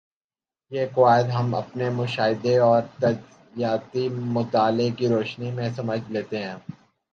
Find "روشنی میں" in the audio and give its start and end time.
5.07-5.69